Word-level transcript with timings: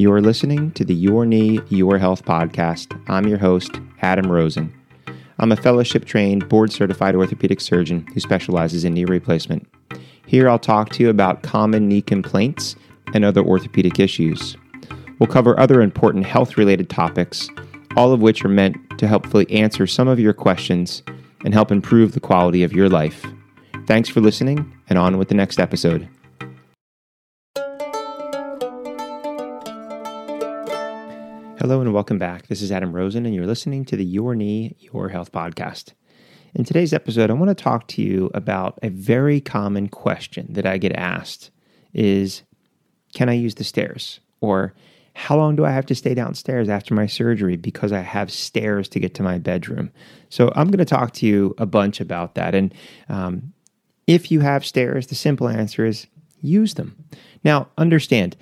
You're 0.00 0.22
listening 0.22 0.70
to 0.70 0.84
the 0.86 0.94
Your 0.94 1.26
Knee, 1.26 1.60
Your 1.68 1.98
Health 1.98 2.24
podcast. 2.24 2.98
I'm 3.10 3.28
your 3.28 3.36
host, 3.36 3.70
Adam 4.00 4.32
Rosen. 4.32 4.72
I'm 5.38 5.52
a 5.52 5.56
fellowship 5.56 6.06
trained, 6.06 6.48
board 6.48 6.72
certified 6.72 7.14
orthopedic 7.14 7.60
surgeon 7.60 8.06
who 8.14 8.18
specializes 8.18 8.82
in 8.82 8.94
knee 8.94 9.04
replacement. 9.04 9.68
Here 10.26 10.48
I'll 10.48 10.58
talk 10.58 10.88
to 10.92 11.02
you 11.02 11.10
about 11.10 11.42
common 11.42 11.86
knee 11.86 12.00
complaints 12.00 12.76
and 13.12 13.26
other 13.26 13.42
orthopedic 13.42 14.00
issues. 14.00 14.56
We'll 15.18 15.26
cover 15.26 15.60
other 15.60 15.82
important 15.82 16.24
health 16.24 16.56
related 16.56 16.88
topics, 16.88 17.50
all 17.94 18.14
of 18.14 18.22
which 18.22 18.42
are 18.42 18.48
meant 18.48 18.78
to 18.98 19.06
helpfully 19.06 19.50
answer 19.50 19.86
some 19.86 20.08
of 20.08 20.18
your 20.18 20.32
questions 20.32 21.02
and 21.44 21.52
help 21.52 21.70
improve 21.70 22.12
the 22.12 22.20
quality 22.20 22.62
of 22.62 22.72
your 22.72 22.88
life. 22.88 23.26
Thanks 23.86 24.08
for 24.08 24.22
listening, 24.22 24.72
and 24.88 24.98
on 24.98 25.18
with 25.18 25.28
the 25.28 25.34
next 25.34 25.60
episode. 25.60 26.08
Hello 31.60 31.82
and 31.82 31.92
welcome 31.92 32.18
back. 32.18 32.46
This 32.46 32.62
is 32.62 32.72
Adam 32.72 32.90
Rosen, 32.90 33.26
and 33.26 33.34
you're 33.34 33.46
listening 33.46 33.84
to 33.84 33.94
the 33.94 34.04
Your 34.04 34.34
Knee, 34.34 34.76
Your 34.78 35.10
Health 35.10 35.30
podcast. 35.30 35.92
In 36.54 36.64
today's 36.64 36.94
episode, 36.94 37.28
I 37.28 37.34
want 37.34 37.50
to 37.50 37.62
talk 37.62 37.86
to 37.88 38.02
you 38.02 38.30
about 38.32 38.78
a 38.82 38.88
very 38.88 39.42
common 39.42 39.88
question 39.88 40.54
that 40.54 40.64
I 40.64 40.78
get 40.78 40.92
asked 40.92 41.50
is 41.92 42.44
can 43.12 43.28
I 43.28 43.34
use 43.34 43.56
the 43.56 43.64
stairs? 43.64 44.20
Or 44.40 44.72
how 45.12 45.36
long 45.36 45.54
do 45.54 45.66
I 45.66 45.70
have 45.70 45.84
to 45.86 45.94
stay 45.94 46.14
downstairs 46.14 46.70
after 46.70 46.94
my 46.94 47.04
surgery 47.04 47.58
because 47.58 47.92
I 47.92 48.00
have 48.00 48.32
stairs 48.32 48.88
to 48.88 48.98
get 48.98 49.14
to 49.16 49.22
my 49.22 49.36
bedroom? 49.36 49.92
So 50.30 50.50
I'm 50.56 50.68
going 50.68 50.78
to 50.78 50.86
talk 50.86 51.12
to 51.12 51.26
you 51.26 51.54
a 51.58 51.66
bunch 51.66 52.00
about 52.00 52.36
that. 52.36 52.54
And 52.54 52.72
um, 53.10 53.52
if 54.06 54.30
you 54.30 54.40
have 54.40 54.64
stairs, 54.64 55.08
the 55.08 55.14
simple 55.14 55.46
answer 55.46 55.84
is 55.84 56.06
use 56.40 56.72
them. 56.72 57.04
Now, 57.44 57.68
understand, 57.76 58.34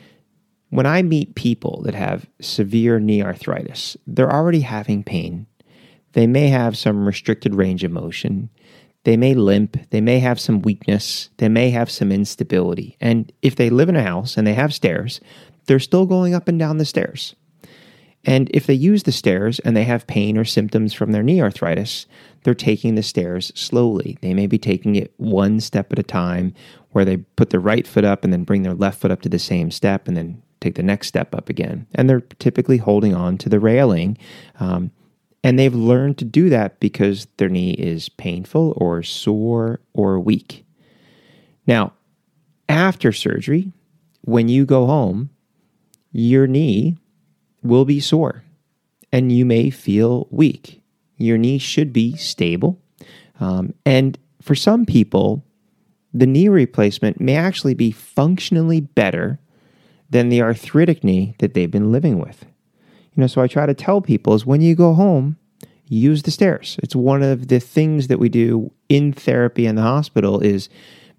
when 0.70 0.86
I 0.86 1.02
meet 1.02 1.34
people 1.34 1.82
that 1.84 1.94
have 1.94 2.26
severe 2.40 3.00
knee 3.00 3.22
arthritis, 3.22 3.96
they're 4.06 4.32
already 4.32 4.60
having 4.60 5.02
pain. 5.02 5.46
They 6.12 6.26
may 6.26 6.48
have 6.48 6.76
some 6.76 7.06
restricted 7.06 7.54
range 7.54 7.84
of 7.84 7.90
motion. 7.90 8.50
They 9.04 9.16
may 9.16 9.34
limp. 9.34 9.78
They 9.90 10.00
may 10.00 10.18
have 10.18 10.40
some 10.40 10.60
weakness. 10.60 11.30
They 11.38 11.48
may 11.48 11.70
have 11.70 11.90
some 11.90 12.12
instability. 12.12 12.96
And 13.00 13.32
if 13.40 13.56
they 13.56 13.70
live 13.70 13.88
in 13.88 13.96
a 13.96 14.02
house 14.02 14.36
and 14.36 14.46
they 14.46 14.54
have 14.54 14.74
stairs, 14.74 15.20
they're 15.66 15.78
still 15.78 16.06
going 16.06 16.34
up 16.34 16.48
and 16.48 16.58
down 16.58 16.78
the 16.78 16.84
stairs. 16.84 17.34
And 18.24 18.50
if 18.52 18.66
they 18.66 18.74
use 18.74 19.04
the 19.04 19.12
stairs 19.12 19.58
and 19.60 19.76
they 19.76 19.84
have 19.84 20.06
pain 20.06 20.36
or 20.36 20.44
symptoms 20.44 20.92
from 20.92 21.12
their 21.12 21.22
knee 21.22 21.40
arthritis, 21.40 22.06
they're 22.42 22.54
taking 22.54 22.94
the 22.94 23.02
stairs 23.02 23.52
slowly. 23.54 24.18
They 24.20 24.34
may 24.34 24.46
be 24.46 24.58
taking 24.58 24.96
it 24.96 25.14
one 25.16 25.60
step 25.60 25.92
at 25.92 25.98
a 25.98 26.02
time, 26.02 26.52
where 26.90 27.04
they 27.04 27.18
put 27.18 27.50
their 27.50 27.60
right 27.60 27.86
foot 27.86 28.04
up 28.04 28.24
and 28.24 28.32
then 28.32 28.44
bring 28.44 28.62
their 28.62 28.74
left 28.74 29.00
foot 29.00 29.10
up 29.10 29.22
to 29.22 29.28
the 29.28 29.38
same 29.38 29.70
step 29.70 30.08
and 30.08 30.16
then 30.16 30.42
take 30.60 30.74
the 30.74 30.82
next 30.82 31.08
step 31.08 31.34
up 31.34 31.48
again. 31.48 31.86
And 31.94 32.08
they're 32.08 32.20
typically 32.20 32.78
holding 32.78 33.14
on 33.14 33.38
to 33.38 33.48
the 33.48 33.60
railing. 33.60 34.18
Um, 34.60 34.90
and 35.44 35.58
they've 35.58 35.74
learned 35.74 36.18
to 36.18 36.24
do 36.24 36.48
that 36.50 36.80
because 36.80 37.26
their 37.36 37.48
knee 37.48 37.72
is 37.72 38.08
painful 38.08 38.74
or 38.76 39.02
sore 39.02 39.80
or 39.94 40.18
weak. 40.18 40.64
Now, 41.66 41.92
after 42.68 43.12
surgery, 43.12 43.72
when 44.22 44.48
you 44.48 44.66
go 44.66 44.86
home, 44.86 45.30
your 46.12 46.46
knee 46.46 46.98
will 47.62 47.84
be 47.84 48.00
sore 48.00 48.44
and 49.12 49.32
you 49.32 49.44
may 49.44 49.70
feel 49.70 50.26
weak. 50.30 50.82
Your 51.16 51.38
knee 51.38 51.58
should 51.58 51.92
be 51.92 52.16
stable. 52.16 52.80
Um, 53.40 53.74
and 53.86 54.18
for 54.42 54.54
some 54.54 54.86
people, 54.86 55.44
the 56.12 56.26
knee 56.26 56.48
replacement 56.48 57.20
may 57.20 57.36
actually 57.36 57.74
be 57.74 57.90
functionally 57.90 58.80
better 58.80 59.38
than 60.10 60.28
the 60.28 60.42
arthritic 60.42 61.04
knee 61.04 61.34
that 61.38 61.54
they've 61.54 61.70
been 61.70 61.92
living 61.92 62.18
with. 62.18 62.44
You 63.14 63.22
know, 63.22 63.26
so 63.26 63.42
I 63.42 63.46
try 63.46 63.66
to 63.66 63.74
tell 63.74 64.00
people 64.00 64.34
is 64.34 64.46
when 64.46 64.60
you 64.60 64.74
go 64.74 64.94
home, 64.94 65.36
use 65.86 66.22
the 66.22 66.30
stairs. 66.30 66.78
It's 66.82 66.94
one 66.94 67.22
of 67.22 67.48
the 67.48 67.60
things 67.60 68.08
that 68.08 68.18
we 68.18 68.28
do 68.28 68.70
in 68.88 69.12
therapy 69.12 69.66
in 69.66 69.74
the 69.74 69.82
hospital 69.82 70.40
is 70.40 70.68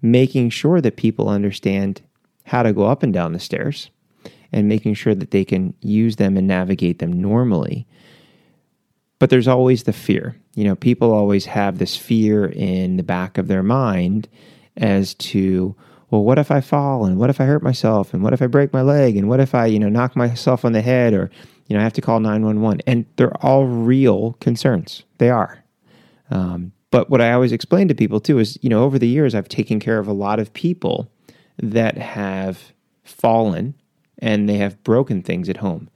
making 0.02 0.50
sure 0.50 0.80
that 0.80 0.96
people 0.96 1.28
understand 1.28 2.02
how 2.44 2.62
to 2.62 2.72
go 2.72 2.84
up 2.84 3.02
and 3.02 3.12
down 3.12 3.32
the 3.32 3.38
stairs 3.38 3.90
and 4.52 4.68
making 4.68 4.94
sure 4.94 5.14
that 5.14 5.30
they 5.30 5.44
can 5.44 5.74
use 5.80 6.16
them 6.16 6.36
and 6.36 6.46
navigate 6.46 6.98
them 6.98 7.12
normally. 7.12 7.86
But 9.18 9.30
there's 9.30 9.48
always 9.48 9.84
the 9.84 9.92
fear. 9.92 10.36
You 10.54 10.64
know, 10.64 10.74
people 10.74 11.12
always 11.12 11.46
have 11.46 11.78
this 11.78 11.96
fear 11.96 12.46
in 12.46 12.96
the 12.96 13.02
back 13.02 13.38
of 13.38 13.48
their 13.48 13.62
mind 13.62 14.28
as 14.76 15.14
to 15.14 15.76
well, 16.10 16.24
what 16.24 16.38
if 16.38 16.50
I 16.50 16.60
fall 16.60 17.04
and 17.04 17.18
what 17.18 17.30
if 17.30 17.40
I 17.40 17.44
hurt 17.44 17.62
myself 17.62 18.12
and 18.12 18.22
what 18.22 18.32
if 18.32 18.42
I 18.42 18.46
break 18.46 18.72
my 18.72 18.82
leg 18.82 19.16
and 19.16 19.28
what 19.28 19.40
if 19.40 19.54
I, 19.54 19.66
you 19.66 19.78
know, 19.78 19.88
knock 19.88 20.16
myself 20.16 20.64
on 20.64 20.72
the 20.72 20.82
head 20.82 21.14
or, 21.14 21.30
you 21.66 21.74
know, 21.74 21.80
I 21.80 21.84
have 21.84 21.92
to 21.94 22.00
call 22.00 22.18
911. 22.18 22.82
And 22.86 23.06
they're 23.16 23.36
all 23.44 23.66
real 23.66 24.32
concerns. 24.40 25.04
They 25.18 25.30
are. 25.30 25.62
Um, 26.30 26.72
but 26.90 27.10
what 27.10 27.20
I 27.20 27.32
always 27.32 27.52
explain 27.52 27.86
to 27.88 27.94
people 27.94 28.20
too 28.20 28.40
is, 28.40 28.58
you 28.60 28.68
know, 28.68 28.82
over 28.82 28.98
the 28.98 29.06
years, 29.06 29.34
I've 29.34 29.48
taken 29.48 29.78
care 29.78 29.98
of 29.98 30.08
a 30.08 30.12
lot 30.12 30.40
of 30.40 30.52
people 30.52 31.10
that 31.58 31.96
have 31.96 32.72
fallen 33.04 33.74
and 34.18 34.48
they 34.48 34.56
have 34.56 34.82
broken 34.82 35.22
things 35.22 35.48
at 35.48 35.58
home 35.58 35.88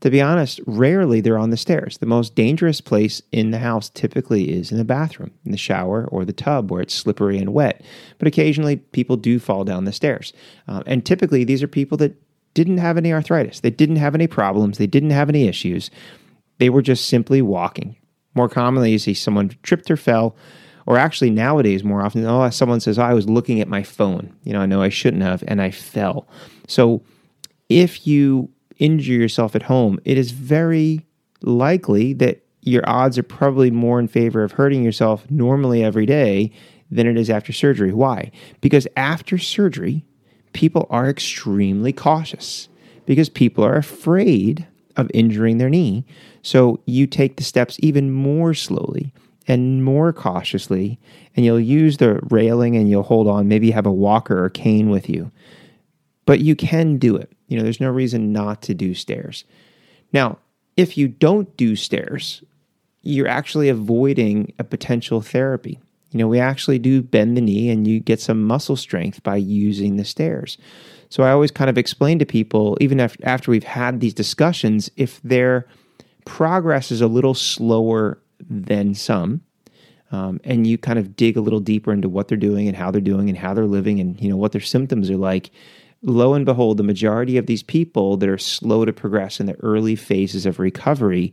to 0.00 0.10
be 0.10 0.20
honest, 0.20 0.60
rarely 0.66 1.20
they're 1.20 1.38
on 1.38 1.50
the 1.50 1.56
stairs. 1.56 1.98
The 1.98 2.06
most 2.06 2.34
dangerous 2.34 2.80
place 2.80 3.20
in 3.32 3.50
the 3.50 3.58
house 3.58 3.90
typically 3.90 4.50
is 4.50 4.72
in 4.72 4.78
the 4.78 4.84
bathroom, 4.84 5.30
in 5.44 5.52
the 5.52 5.58
shower, 5.58 6.06
or 6.06 6.24
the 6.24 6.32
tub 6.32 6.70
where 6.70 6.80
it's 6.80 6.94
slippery 6.94 7.38
and 7.38 7.52
wet. 7.52 7.84
But 8.18 8.28
occasionally 8.28 8.76
people 8.76 9.16
do 9.16 9.38
fall 9.38 9.64
down 9.64 9.84
the 9.84 9.92
stairs. 9.92 10.32
Uh, 10.66 10.82
and 10.86 11.04
typically 11.04 11.44
these 11.44 11.62
are 11.62 11.68
people 11.68 11.98
that 11.98 12.14
didn't 12.54 12.78
have 12.78 12.96
any 12.96 13.12
arthritis, 13.12 13.60
they 13.60 13.70
didn't 13.70 13.96
have 13.96 14.14
any 14.14 14.26
problems, 14.26 14.78
they 14.78 14.86
didn't 14.86 15.10
have 15.10 15.28
any 15.28 15.46
issues. 15.46 15.90
They 16.58 16.70
were 16.70 16.82
just 16.82 17.06
simply 17.06 17.42
walking. 17.42 17.96
More 18.34 18.48
commonly, 18.48 18.92
you 18.92 18.98
see 18.98 19.14
someone 19.14 19.50
tripped 19.62 19.90
or 19.90 19.96
fell. 19.96 20.36
Or 20.86 20.96
actually, 20.96 21.30
nowadays, 21.30 21.84
more 21.84 22.02
often, 22.02 22.24
oh, 22.26 22.48
someone 22.50 22.80
says, 22.80 22.98
oh, 22.98 23.02
I 23.02 23.14
was 23.14 23.28
looking 23.28 23.60
at 23.60 23.68
my 23.68 23.82
phone. 23.82 24.34
You 24.44 24.52
know, 24.52 24.60
I 24.60 24.66
know 24.66 24.82
I 24.82 24.88
shouldn't 24.88 25.22
have, 25.22 25.44
and 25.46 25.62
I 25.62 25.70
fell. 25.70 26.26
So, 26.66 27.02
if 27.68 28.06
you 28.06 28.50
injure 28.80 29.12
yourself 29.12 29.54
at 29.54 29.62
home, 29.62 30.00
it 30.04 30.18
is 30.18 30.32
very 30.32 31.06
likely 31.42 32.12
that 32.14 32.44
your 32.62 32.82
odds 32.88 33.16
are 33.16 33.22
probably 33.22 33.70
more 33.70 34.00
in 34.00 34.08
favor 34.08 34.42
of 34.42 34.52
hurting 34.52 34.82
yourself 34.82 35.30
normally 35.30 35.84
every 35.84 36.06
day 36.06 36.50
than 36.90 37.06
it 37.06 37.16
is 37.16 37.30
after 37.30 37.52
surgery. 37.52 37.92
Why? 37.92 38.32
Because 38.60 38.88
after 38.96 39.38
surgery, 39.38 40.04
people 40.52 40.86
are 40.90 41.08
extremely 41.08 41.92
cautious 41.92 42.68
because 43.06 43.28
people 43.28 43.64
are 43.64 43.76
afraid 43.76 44.66
of 44.96 45.10
injuring 45.14 45.58
their 45.58 45.70
knee. 45.70 46.04
So 46.42 46.80
you 46.86 47.06
take 47.06 47.36
the 47.36 47.44
steps 47.44 47.76
even 47.80 48.10
more 48.10 48.54
slowly 48.54 49.12
and 49.48 49.84
more 49.84 50.12
cautiously, 50.12 50.98
and 51.34 51.44
you'll 51.44 51.60
use 51.60 51.96
the 51.96 52.20
railing 52.30 52.76
and 52.76 52.90
you'll 52.90 53.02
hold 53.02 53.26
on. 53.26 53.48
Maybe 53.48 53.68
you 53.68 53.72
have 53.72 53.86
a 53.86 53.92
walker 53.92 54.44
or 54.44 54.50
cane 54.50 54.90
with 54.90 55.08
you, 55.08 55.30
but 56.26 56.40
you 56.40 56.54
can 56.54 56.98
do 56.98 57.16
it. 57.16 57.32
You 57.50 57.58
know, 57.58 57.64
there's 57.64 57.80
no 57.80 57.90
reason 57.90 58.32
not 58.32 58.62
to 58.62 58.74
do 58.74 58.94
stairs. 58.94 59.44
Now, 60.12 60.38
if 60.76 60.96
you 60.96 61.08
don't 61.08 61.54
do 61.56 61.74
stairs, 61.74 62.42
you're 63.02 63.28
actually 63.28 63.68
avoiding 63.68 64.54
a 64.58 64.64
potential 64.64 65.20
therapy. 65.20 65.80
You 66.12 66.18
know, 66.18 66.28
we 66.28 66.38
actually 66.38 66.78
do 66.78 67.02
bend 67.02 67.36
the 67.36 67.40
knee 67.40 67.68
and 67.68 67.86
you 67.86 67.98
get 68.00 68.20
some 68.20 68.44
muscle 68.44 68.76
strength 68.76 69.22
by 69.22 69.36
using 69.36 69.96
the 69.96 70.04
stairs. 70.04 70.58
So 71.08 71.24
I 71.24 71.32
always 71.32 71.50
kind 71.50 71.68
of 71.68 71.76
explain 71.76 72.20
to 72.20 72.26
people, 72.26 72.78
even 72.80 73.00
after 73.00 73.50
we've 73.50 73.64
had 73.64 73.98
these 73.98 74.14
discussions, 74.14 74.88
if 74.96 75.20
their 75.22 75.66
progress 76.24 76.92
is 76.92 77.00
a 77.00 77.08
little 77.08 77.34
slower 77.34 78.22
than 78.48 78.94
some, 78.94 79.42
um, 80.12 80.40
and 80.44 80.66
you 80.66 80.78
kind 80.78 80.98
of 80.98 81.16
dig 81.16 81.36
a 81.36 81.40
little 81.40 81.60
deeper 81.60 81.92
into 81.92 82.08
what 82.08 82.28
they're 82.28 82.38
doing 82.38 82.68
and 82.68 82.76
how 82.76 82.90
they're 82.92 83.00
doing 83.00 83.28
and 83.28 83.38
how 83.38 83.54
they're 83.54 83.66
living 83.66 84.00
and 84.00 84.20
you 84.20 84.28
know 84.28 84.36
what 84.36 84.52
their 84.52 84.60
symptoms 84.60 85.10
are 85.10 85.16
like, 85.16 85.50
lo 86.02 86.34
and 86.34 86.44
behold, 86.44 86.76
the 86.76 86.82
majority 86.82 87.36
of 87.36 87.46
these 87.46 87.62
people 87.62 88.16
that 88.16 88.28
are 88.28 88.38
slow 88.38 88.84
to 88.84 88.92
progress 88.92 89.40
in 89.40 89.46
the 89.46 89.58
early 89.60 89.96
phases 89.96 90.46
of 90.46 90.58
recovery 90.58 91.32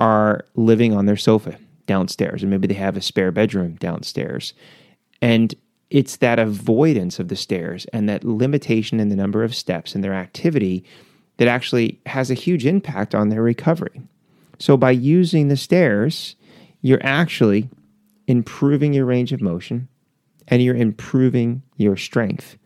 are 0.00 0.44
living 0.54 0.92
on 0.94 1.06
their 1.06 1.16
sofa 1.16 1.56
downstairs, 1.86 2.42
and 2.42 2.50
maybe 2.50 2.66
they 2.66 2.74
have 2.74 2.96
a 2.96 3.00
spare 3.00 3.32
bedroom 3.32 3.76
downstairs. 3.76 4.54
And 5.22 5.54
it's 5.90 6.16
that 6.16 6.38
avoidance 6.38 7.18
of 7.18 7.28
the 7.28 7.36
stairs 7.36 7.86
and 7.92 8.08
that 8.08 8.24
limitation 8.24 8.98
in 8.98 9.08
the 9.08 9.16
number 9.16 9.44
of 9.44 9.54
steps 9.54 9.94
in 9.94 10.00
their 10.00 10.14
activity 10.14 10.84
that 11.36 11.48
actually 11.48 12.00
has 12.06 12.30
a 12.30 12.34
huge 12.34 12.66
impact 12.66 13.14
on 13.14 13.28
their 13.28 13.42
recovery. 13.42 14.02
So, 14.58 14.76
by 14.76 14.90
using 14.90 15.48
the 15.48 15.56
stairs, 15.56 16.34
you're 16.80 17.04
actually 17.04 17.68
improving 18.26 18.92
your 18.92 19.04
range 19.04 19.32
of 19.32 19.40
motion 19.40 19.88
and 20.48 20.62
you're 20.62 20.76
improving 20.76 21.62
your 21.76 21.96
strength. 21.96 22.56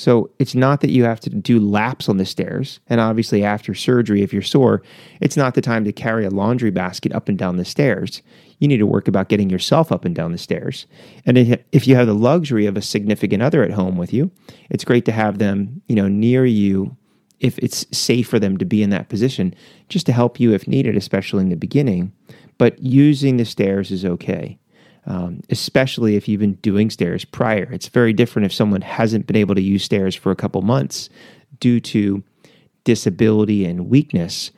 So 0.00 0.30
it's 0.38 0.54
not 0.54 0.80
that 0.80 0.88
you 0.88 1.04
have 1.04 1.20
to 1.20 1.28
do 1.28 1.60
laps 1.60 2.08
on 2.08 2.16
the 2.16 2.24
stairs. 2.24 2.80
And 2.86 3.02
obviously, 3.02 3.44
after 3.44 3.74
surgery, 3.74 4.22
if 4.22 4.32
you're 4.32 4.40
sore, 4.40 4.80
it's 5.20 5.36
not 5.36 5.52
the 5.52 5.60
time 5.60 5.84
to 5.84 5.92
carry 5.92 6.24
a 6.24 6.30
laundry 6.30 6.70
basket 6.70 7.12
up 7.12 7.28
and 7.28 7.36
down 7.36 7.58
the 7.58 7.66
stairs. 7.66 8.22
You 8.60 8.68
need 8.68 8.78
to 8.78 8.86
work 8.86 9.08
about 9.08 9.28
getting 9.28 9.50
yourself 9.50 9.92
up 9.92 10.06
and 10.06 10.14
down 10.14 10.32
the 10.32 10.38
stairs. 10.38 10.86
And 11.26 11.36
if 11.36 11.86
you 11.86 11.96
have 11.96 12.06
the 12.06 12.14
luxury 12.14 12.64
of 12.64 12.78
a 12.78 12.82
significant 12.82 13.42
other 13.42 13.62
at 13.62 13.72
home 13.72 13.98
with 13.98 14.10
you, 14.10 14.30
it's 14.70 14.86
great 14.86 15.04
to 15.04 15.12
have 15.12 15.36
them, 15.36 15.82
you 15.86 15.96
know, 15.96 16.08
near 16.08 16.46
you 16.46 16.96
if 17.38 17.58
it's 17.58 17.84
safe 17.94 18.26
for 18.26 18.38
them 18.38 18.56
to 18.56 18.64
be 18.64 18.82
in 18.82 18.88
that 18.88 19.10
position, 19.10 19.54
just 19.90 20.06
to 20.06 20.12
help 20.12 20.40
you 20.40 20.54
if 20.54 20.66
needed, 20.66 20.96
especially 20.96 21.42
in 21.42 21.50
the 21.50 21.56
beginning. 21.56 22.10
But 22.56 22.82
using 22.82 23.36
the 23.36 23.44
stairs 23.44 23.90
is 23.90 24.06
okay, 24.06 24.58
um, 25.06 25.40
especially 25.50 26.16
if 26.16 26.28
you've 26.28 26.40
been 26.40 26.54
doing 26.54 26.90
stairs 26.90 27.24
prior. 27.24 27.68
It's 27.72 27.88
very 27.88 28.12
different 28.12 28.46
if 28.46 28.52
someone 28.52 28.82
hasn't 28.82 29.26
been 29.26 29.36
able 29.36 29.54
to 29.54 29.62
use 29.62 29.84
stairs 29.84 30.14
for 30.14 30.30
a 30.30 30.36
couple 30.36 30.62
months 30.62 31.08
due 31.58 31.80
to 31.80 32.22
disability 32.84 33.64
and 33.64 33.88
weakness. 33.88 34.50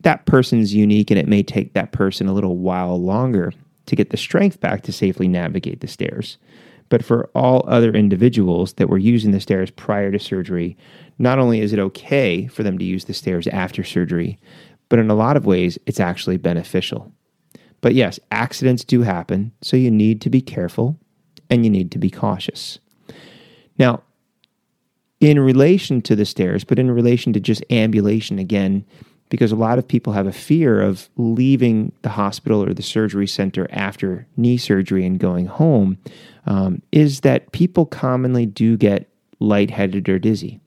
That 0.00 0.26
person's 0.26 0.74
unique, 0.74 1.10
and 1.10 1.18
it 1.18 1.28
may 1.28 1.42
take 1.42 1.74
that 1.74 1.92
person 1.92 2.28
a 2.28 2.32
little 2.32 2.56
while 2.56 3.00
longer 3.00 3.52
to 3.86 3.96
get 3.96 4.10
the 4.10 4.16
strength 4.16 4.60
back 4.60 4.82
to 4.82 4.92
safely 4.92 5.28
navigate 5.28 5.80
the 5.80 5.88
stairs. 5.88 6.38
But 6.88 7.04
for 7.04 7.28
all 7.34 7.64
other 7.68 7.92
individuals 7.92 8.74
that 8.74 8.88
were 8.88 8.98
using 8.98 9.32
the 9.32 9.40
stairs 9.40 9.70
prior 9.70 10.10
to 10.10 10.18
surgery, 10.18 10.76
not 11.18 11.38
only 11.38 11.60
is 11.60 11.72
it 11.72 11.78
okay 11.78 12.46
for 12.46 12.62
them 12.62 12.78
to 12.78 12.84
use 12.84 13.04
the 13.04 13.14
stairs 13.14 13.46
after 13.48 13.84
surgery, 13.84 14.38
but 14.88 14.98
in 14.98 15.10
a 15.10 15.14
lot 15.14 15.36
of 15.36 15.44
ways, 15.44 15.78
it's 15.84 16.00
actually 16.00 16.38
beneficial. 16.38 17.12
But 17.80 17.94
yes, 17.94 18.18
accidents 18.30 18.84
do 18.84 19.02
happen, 19.02 19.52
so 19.62 19.76
you 19.76 19.90
need 19.90 20.20
to 20.22 20.30
be 20.30 20.40
careful 20.40 20.98
and 21.50 21.64
you 21.64 21.70
need 21.70 21.90
to 21.92 21.98
be 21.98 22.10
cautious. 22.10 22.78
Now, 23.78 24.02
in 25.20 25.40
relation 25.40 26.02
to 26.02 26.16
the 26.16 26.24
stairs, 26.24 26.64
but 26.64 26.78
in 26.78 26.90
relation 26.90 27.32
to 27.32 27.40
just 27.40 27.64
ambulation, 27.70 28.38
again, 28.38 28.84
because 29.30 29.52
a 29.52 29.56
lot 29.56 29.78
of 29.78 29.86
people 29.86 30.12
have 30.12 30.26
a 30.26 30.32
fear 30.32 30.80
of 30.80 31.08
leaving 31.16 31.92
the 32.02 32.08
hospital 32.08 32.64
or 32.64 32.72
the 32.72 32.82
surgery 32.82 33.26
center 33.26 33.66
after 33.70 34.26
knee 34.36 34.56
surgery 34.56 35.04
and 35.04 35.18
going 35.18 35.46
home, 35.46 35.98
um, 36.46 36.82
is 36.92 37.20
that 37.20 37.52
people 37.52 37.84
commonly 37.84 38.46
do 38.46 38.76
get 38.76 39.08
lightheaded 39.38 40.08
or 40.08 40.18
dizzy. 40.18 40.60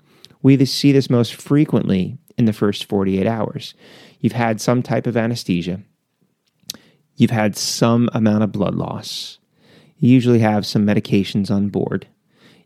We 0.44 0.64
see 0.66 0.92
this 0.92 1.10
most 1.10 1.34
frequently 1.36 2.18
in 2.38 2.46
the 2.46 2.54
first 2.54 2.86
48 2.86 3.28
hours. 3.28 3.74
You've 4.20 4.34
had 4.34 4.62
some 4.62 4.82
type 4.82 5.08
of 5.08 5.18
anesthesia, 5.18 5.82
you've 7.22 7.30
had 7.30 7.56
some 7.56 8.10
amount 8.14 8.44
of 8.44 8.52
blood 8.52 8.74
loss, 8.74 9.38
you 10.00 10.10
usually 10.10 10.40
have 10.40 10.66
some 10.66 10.86
medications 10.86 11.52
on 11.52 11.70
board, 11.70 12.08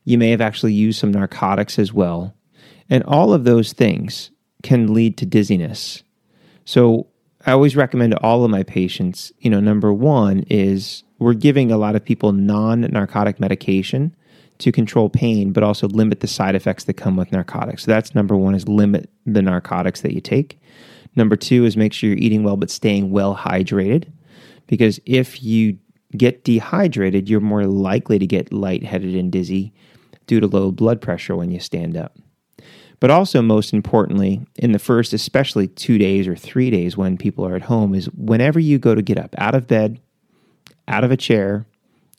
you 0.06 0.18
may 0.18 0.30
have 0.30 0.40
actually 0.40 0.72
used 0.72 1.00
some 1.00 1.12
narcotics 1.12 1.78
as 1.78 1.92
well. 1.92 2.34
And 2.90 3.04
all 3.04 3.34
of 3.34 3.44
those 3.44 3.74
things 3.74 4.32
can 4.64 4.94
lead 4.94 5.18
to 5.18 5.26
dizziness. 5.26 6.04
So 6.64 7.08
I 7.46 7.52
always 7.52 7.76
recommend 7.76 8.12
to 8.12 8.24
all 8.24 8.46
of 8.46 8.52
my 8.52 8.64
patients, 8.64 9.34
you 9.40 9.50
know, 9.50 9.60
number 9.60 9.92
one 9.92 10.46
is 10.50 11.04
we're 11.20 11.34
giving 11.34 11.70
a 11.70 11.78
lot 11.78 11.96
of 11.96 12.06
people 12.06 12.32
non 12.32 12.82
narcotic 12.82 13.40
medication 13.42 14.16
to 14.60 14.72
control 14.72 15.10
pain, 15.10 15.52
but 15.52 15.64
also 15.64 15.90
limit 15.90 16.22
the 16.22 16.28
side 16.28 16.56
effects 16.56 16.86
that 16.86 16.94
come 16.94 17.18
with 17.18 17.32
narcotics. 17.32 17.84
So 17.84 17.92
that's 17.92 18.16
number 18.16 18.38
one 18.38 18.56
is 18.56 18.70
limit 18.70 19.10
the 19.26 19.42
narcotics 19.42 20.00
that 20.02 20.14
you 20.14 20.22
take. 20.22 20.58
Number 21.18 21.36
two 21.36 21.66
is 21.66 21.76
make 21.76 21.92
sure 21.92 22.10
you're 22.10 22.20
eating 22.20 22.44
well, 22.44 22.56
but 22.56 22.70
staying 22.70 23.12
well 23.12 23.36
hydrated. 23.36 24.06
Because 24.68 25.00
if 25.06 25.44
you 25.44 25.78
get 26.18 26.44
dehydrated, 26.44 27.30
you're 27.30 27.42
more 27.42 27.66
likely 27.66 28.20
to 28.20 28.28
get 28.28 28.54
lightheaded 28.54 29.16
and 29.16 29.32
dizzy 29.32 29.74
due 30.28 30.40
to 30.40 30.48
low 30.48 30.72
blood 30.72 31.02
pressure 31.02 31.36
when 31.36 31.52
you 31.52 31.60
stand 31.60 31.96
up. 31.98 32.18
But 33.00 33.12
also, 33.12 33.42
most 33.42 33.74
importantly, 33.74 34.46
in 34.56 34.72
the 34.72 34.80
first, 34.80 35.14
especially 35.14 35.68
two 35.68 35.98
days 35.98 36.28
or 36.28 36.36
three 36.36 36.70
days 36.70 36.96
when 36.96 37.18
people 37.18 37.46
are 37.46 37.56
at 37.56 37.64
home, 37.64 37.94
is 37.94 38.06
whenever 38.12 38.60
you 38.60 38.80
go 38.80 38.96
to 38.96 39.02
get 39.02 39.18
up 39.18 39.36
out 39.38 39.54
of 39.54 39.68
bed, 39.68 40.00
out 40.88 41.04
of 41.04 41.12
a 41.12 41.18
chair, 41.18 41.66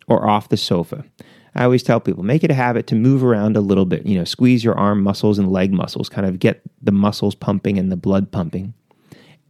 or 0.06 0.28
off 0.28 0.48
the 0.48 0.56
sofa. 0.56 1.04
I 1.54 1.64
always 1.64 1.82
tell 1.82 2.00
people 2.00 2.22
make 2.22 2.44
it 2.44 2.50
a 2.50 2.54
habit 2.54 2.87
to 2.88 2.94
move 2.94 3.25
around 3.25 3.56
a 3.56 3.62
little 3.62 3.87
bit, 3.87 4.04
you 4.04 4.16
know, 4.19 4.25
squeeze 4.25 4.62
your 4.62 4.78
arm 4.78 5.02
muscles 5.02 5.38
and 5.38 5.50
leg 5.50 5.72
muscles, 5.72 6.10
kind 6.10 6.26
of 6.26 6.38
get 6.38 6.60
the 6.82 6.93
muscles 6.93 7.34
pumping 7.34 7.78
and 7.78 7.90
the 7.90 7.96
blood 7.96 8.31
pumping. 8.31 8.75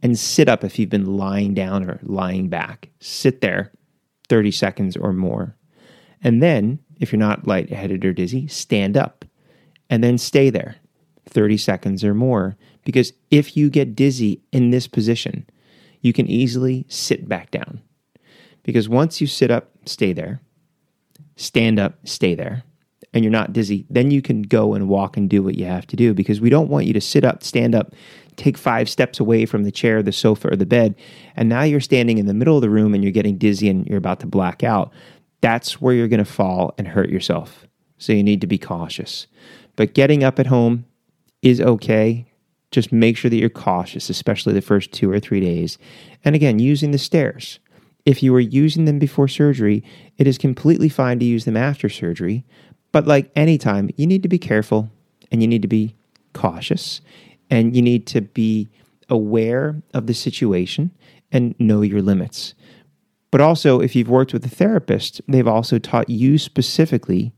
And 0.07 0.17
sit 0.17 0.47
up 0.47 0.63
if 0.63 0.79
you've 0.79 0.89
been 0.89 1.17
lying 1.17 1.53
down 1.53 1.83
or 1.83 1.99
lying 2.01 2.47
back. 2.47 2.87
Sit 3.01 3.41
there 3.41 3.73
30 4.29 4.51
seconds 4.51 4.95
or 4.95 5.11
more. 5.11 5.57
And 6.23 6.41
then, 6.41 6.79
if 6.97 7.11
you're 7.11 7.19
not 7.19 7.45
lightheaded 7.45 8.05
or 8.05 8.13
dizzy, 8.13 8.47
stand 8.47 8.95
up 8.95 9.25
and 9.89 10.01
then 10.01 10.17
stay 10.17 10.49
there 10.49 10.77
30 11.25 11.57
seconds 11.57 12.05
or 12.05 12.13
more. 12.13 12.55
Because 12.85 13.11
if 13.31 13.57
you 13.57 13.69
get 13.69 13.97
dizzy 13.97 14.39
in 14.53 14.69
this 14.69 14.87
position, 14.87 15.45
you 15.99 16.13
can 16.13 16.25
easily 16.27 16.85
sit 16.87 17.27
back 17.27 17.51
down. 17.51 17.81
Because 18.63 18.87
once 18.87 19.19
you 19.19 19.27
sit 19.27 19.51
up, 19.51 19.71
stay 19.85 20.13
there, 20.13 20.39
stand 21.35 21.79
up, 21.79 21.95
stay 22.05 22.33
there, 22.33 22.63
and 23.17 23.25
you're 23.25 23.31
not 23.31 23.51
dizzy, 23.51 23.85
then 23.89 24.11
you 24.11 24.21
can 24.21 24.41
go 24.41 24.73
and 24.73 24.87
walk 24.87 25.17
and 25.17 25.29
do 25.29 25.43
what 25.43 25.55
you 25.55 25.65
have 25.65 25.85
to 25.87 25.95
do. 25.95 26.13
Because 26.13 26.39
we 26.39 26.49
don't 26.49 26.69
want 26.69 26.85
you 26.85 26.93
to 26.93 27.01
sit 27.01 27.25
up, 27.25 27.43
stand 27.43 27.75
up, 27.75 27.93
take 28.37 28.57
five 28.57 28.89
steps 28.89 29.19
away 29.19 29.45
from 29.45 29.63
the 29.63 29.71
chair, 29.71 30.01
the 30.01 30.13
sofa, 30.13 30.53
or 30.53 30.55
the 30.55 30.65
bed, 30.65 30.95
and 31.35 31.49
now 31.49 31.63
you're 31.63 31.81
standing 31.81 32.17
in 32.17 32.27
the 32.27 32.33
middle 32.33 32.55
of 32.55 32.61
the 32.61 32.69
room 32.69 32.93
and 32.93 33.03
you're 33.03 33.11
getting 33.11 33.37
dizzy 33.37 33.67
and 33.67 33.85
you're 33.87 33.97
about 33.97 34.21
to 34.21 34.27
black 34.27 34.63
out. 34.63 34.93
That's 35.41 35.81
where 35.81 35.93
you're 35.93 36.07
going 36.07 36.23
to 36.23 36.25
fall 36.25 36.73
and 36.77 36.87
hurt 36.87 37.09
yourself. 37.09 37.67
So 37.97 38.13
you 38.13 38.23
need 38.23 38.41
to 38.41 38.47
be 38.47 38.57
cautious. 38.57 39.27
But 39.75 39.93
getting 39.93 40.23
up 40.23 40.39
at 40.39 40.47
home, 40.47 40.85
is 41.41 41.61
okay. 41.61 42.25
Just 42.71 42.91
make 42.91 43.17
sure 43.17 43.29
that 43.29 43.37
you're 43.37 43.49
cautious, 43.49 44.09
especially 44.09 44.53
the 44.53 44.61
first 44.61 44.91
two 44.91 45.09
or 45.09 45.19
three 45.19 45.39
days. 45.39 45.77
And 46.23 46.35
again, 46.35 46.59
using 46.59 46.91
the 46.91 46.97
stairs. 46.97 47.59
If 48.05 48.23
you 48.23 48.31
were 48.31 48.39
using 48.39 48.85
them 48.85 48.99
before 48.99 49.27
surgery, 49.27 49.83
it 50.17 50.27
is 50.27 50.37
completely 50.37 50.89
fine 50.89 51.19
to 51.19 51.25
use 51.25 51.45
them 51.45 51.57
after 51.57 51.89
surgery. 51.89 52.45
But 52.91 53.07
like 53.07 53.31
any 53.35 53.57
time, 53.57 53.89
you 53.95 54.07
need 54.07 54.23
to 54.23 54.29
be 54.29 54.39
careful 54.39 54.89
and 55.31 55.41
you 55.41 55.47
need 55.47 55.61
to 55.61 55.67
be 55.67 55.95
cautious 56.33 57.01
and 57.49 57.75
you 57.75 57.81
need 57.81 58.07
to 58.07 58.21
be 58.21 58.69
aware 59.09 59.81
of 59.93 60.07
the 60.07 60.13
situation 60.13 60.91
and 61.31 61.55
know 61.59 61.81
your 61.81 62.01
limits. 62.01 62.53
But 63.31 63.41
also, 63.41 63.81
if 63.81 63.95
you've 63.95 64.09
worked 64.09 64.33
with 64.33 64.45
a 64.45 64.49
therapist, 64.49 65.21
they've 65.27 65.47
also 65.47 65.79
taught 65.79 66.09
you 66.09 66.37
specifically 66.37 67.33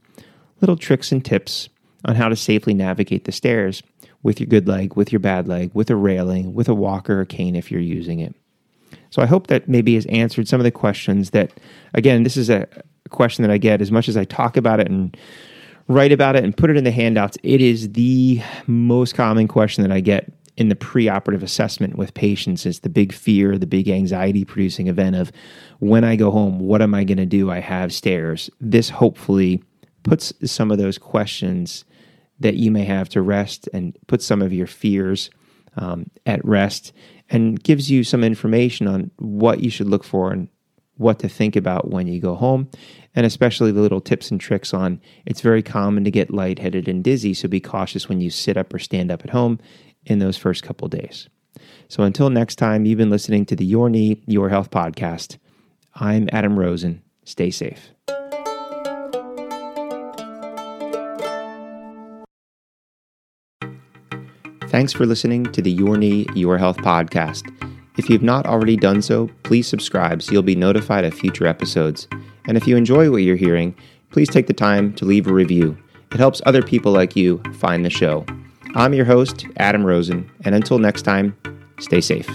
little 0.62 0.78
tricks 0.78 1.12
and 1.12 1.24
tips 1.24 1.70
on 2.06 2.16
how 2.16 2.30
to 2.30 2.36
safely 2.36 2.74
navigate 2.74 3.26
the 3.26 3.32
stairs 3.32 3.82
with 4.22 4.40
your 4.40 4.48
good 4.48 4.68
leg, 4.68 4.96
with 4.96 5.12
your 5.12 5.20
bad 5.20 5.48
leg, 5.48 5.72
with 5.74 5.90
a 5.90 5.96
railing, 5.96 6.54
with 6.54 6.70
a 6.70 6.76
walker 6.76 7.20
or 7.20 7.26
cane 7.26 7.56
if 7.56 7.72
you're 7.72 7.82
using 7.82 8.20
it. 8.20 8.36
So 9.10 9.22
I 9.22 9.26
hope 9.26 9.48
that 9.48 9.68
maybe 9.68 9.96
has 9.96 10.06
answered 10.08 10.48
some 10.48 10.60
of 10.60 10.64
the 10.64 10.72
questions 10.72 11.32
that, 11.32 11.52
again, 11.94 12.24
this 12.24 12.38
is 12.38 12.50
a 12.50 12.68
question 13.10 13.44
that 13.44 13.52
I 13.52 13.58
get 13.58 13.82
as 13.82 13.92
much 13.92 14.08
as 14.08 14.18
I 14.18 14.26
talk 14.26 14.58
about 14.58 14.80
it 14.80 14.88
and 14.90 15.16
write 15.88 16.12
about 16.12 16.36
it 16.36 16.44
and 16.44 16.56
put 16.56 16.70
it 16.70 16.78
in 16.78 16.84
the 16.84 16.92
handouts. 16.92 17.38
It 17.44 17.62
is 17.62 17.92
the 17.94 18.42
most 18.68 19.16
common 19.16 19.48
question 19.48 19.84
that 19.84 19.92
I 19.92 20.00
get 20.00 20.32
in 20.56 20.70
the 20.70 20.76
preoperative 20.76 21.42
assessment 21.42 21.98
with 21.98 22.14
patients 22.14 22.66
is 22.66 22.82
the 22.82 22.90
big 22.90 23.14
fear, 23.14 23.58
the 23.58 23.66
big 23.66 23.88
anxiety 23.88 24.44
producing 24.44 24.88
event 24.88 25.16
of 25.16 25.32
when 25.80 26.04
I 26.04 26.18
go 26.18 26.32
home, 26.32 26.60
what 26.60 26.82
am 26.82 26.94
I 26.94 27.06
going 27.06 27.18
to 27.18 27.26
do? 27.26 27.50
I 27.50 27.60
have 27.60 27.94
stairs. 27.94 28.50
This 28.60 28.90
hopefully 28.90 29.64
puts 30.04 30.34
some 30.44 30.70
of 30.70 30.78
those 30.78 30.98
questions 30.98 31.86
that 32.42 32.56
you 32.56 32.72
may 32.72 32.84
have 32.84 33.10
to 33.10 33.22
rest 33.22 33.70
and 33.74 33.98
put 34.08 34.22
some 34.22 34.42
of 34.42 34.54
your 34.54 34.68
fears 34.68 35.30
um, 35.78 36.10
at 36.26 36.44
rest 36.44 36.92
and 37.30 37.62
gives 37.64 37.90
you 37.90 38.04
some 38.04 38.24
information 38.24 38.88
on 38.88 39.12
what 39.18 39.62
you 39.62 39.70
should 39.70 39.88
look 39.88 40.04
for 40.04 40.32
and 40.32 40.50
what 41.00 41.18
to 41.20 41.30
think 41.30 41.56
about 41.56 41.90
when 41.90 42.08
you 42.08 42.20
go 42.20 42.36
home, 42.36 42.70
and 43.16 43.26
especially 43.26 43.72
the 43.72 43.82
little 43.82 44.02
tips 44.02 44.30
and 44.30 44.40
tricks 44.40 44.74
on 44.74 45.02
it's 45.26 45.42
very 45.42 45.64
common 45.64 46.04
to 46.04 46.12
get 46.12 46.34
lightheaded 46.34 46.88
and 46.88 47.04
dizzy, 47.04 47.34
so 47.34 47.48
be 47.48 47.62
cautious 47.62 48.10
when 48.10 48.20
you 48.20 48.30
sit 48.30 48.58
up 48.58 48.74
or 48.74 48.80
stand 48.80 49.10
up 49.10 49.24
at 49.24 49.32
home 49.32 49.60
in 50.06 50.20
those 50.20 50.38
first 50.38 50.62
couple 50.62 50.88
days. 50.90 51.30
So 51.88 52.04
until 52.04 52.30
next 52.30 52.58
time, 52.58 52.86
you've 52.86 52.98
been 52.98 53.10
listening 53.10 53.46
to 53.48 53.56
the 53.56 53.66
Your 53.66 53.90
Knee, 53.90 54.22
Your 54.28 54.50
Health 54.50 54.72
podcast. 54.72 55.38
I'm 55.96 56.30
Adam 56.34 56.60
Rosen. 56.60 57.02
Stay 57.24 57.50
safe. 57.50 57.92
Thanks 64.68 64.94
for 64.94 65.06
listening 65.06 65.46
to 65.46 65.62
the 65.62 65.72
Your 65.72 65.98
Knee, 65.98 66.28
Your 66.36 66.58
Health 66.58 66.78
podcast. 66.78 67.59
If 68.00 68.10
you've 68.10 68.24
not 68.24 68.46
already 68.46 68.78
done 68.78 69.02
so, 69.02 69.30
please 69.44 69.68
subscribe 69.68 70.22
so 70.22 70.32
you'll 70.32 70.42
be 70.42 70.56
notified 70.56 71.04
of 71.04 71.14
future 71.14 71.46
episodes. 71.46 72.08
And 72.46 72.56
if 72.56 72.66
you 72.66 72.78
enjoy 72.78 73.12
what 73.12 73.24
you're 73.24 73.36
hearing, 73.36 73.76
please 74.10 74.30
take 74.30 74.48
the 74.48 74.54
time 74.54 74.94
to 74.94 75.04
leave 75.04 75.28
a 75.28 75.34
review. 75.34 75.78
It 76.14 76.18
helps 76.18 76.42
other 76.46 76.62
people 76.62 76.94
like 76.94 77.18
you 77.18 77.44
find 77.56 77.84
the 77.84 77.90
show. 77.90 78.26
I'm 78.74 78.94
your 78.94 79.04
host, 79.04 79.46
Adam 79.58 79.86
Rosen, 79.86 80.32
and 80.46 80.56
until 80.56 80.80
next 80.80 81.02
time, 81.02 81.36
stay 81.82 82.00
safe. 82.00 82.30